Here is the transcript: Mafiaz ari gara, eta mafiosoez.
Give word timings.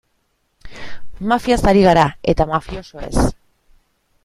Mafiaz 1.33 1.59
ari 1.73 1.85
gara, 1.89 2.07
eta 2.35 2.49
mafiosoez. 2.55 3.29